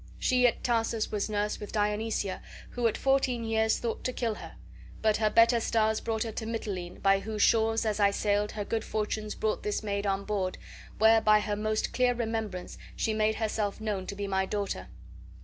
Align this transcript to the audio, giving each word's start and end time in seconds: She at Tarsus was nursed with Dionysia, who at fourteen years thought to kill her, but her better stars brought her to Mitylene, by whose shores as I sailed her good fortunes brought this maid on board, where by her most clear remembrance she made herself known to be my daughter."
She 0.17 0.47
at 0.47 0.63
Tarsus 0.63 1.11
was 1.11 1.29
nursed 1.29 1.59
with 1.59 1.73
Dionysia, 1.73 2.41
who 2.71 2.87
at 2.87 2.97
fourteen 2.97 3.43
years 3.43 3.77
thought 3.77 4.03
to 4.05 4.11
kill 4.11 4.33
her, 4.33 4.53
but 4.99 5.17
her 5.17 5.29
better 5.29 5.59
stars 5.59 6.01
brought 6.01 6.23
her 6.23 6.31
to 6.31 6.47
Mitylene, 6.47 6.99
by 7.03 7.19
whose 7.19 7.43
shores 7.43 7.85
as 7.85 7.99
I 7.99 8.09
sailed 8.09 8.53
her 8.53 8.65
good 8.65 8.83
fortunes 8.83 9.35
brought 9.35 9.61
this 9.61 9.83
maid 9.83 10.07
on 10.07 10.25
board, 10.25 10.57
where 10.97 11.21
by 11.21 11.39
her 11.39 11.55
most 11.55 11.93
clear 11.93 12.15
remembrance 12.15 12.79
she 12.95 13.13
made 13.13 13.35
herself 13.35 13.79
known 13.79 14.07
to 14.07 14.15
be 14.15 14.25
my 14.25 14.47
daughter." 14.47 14.87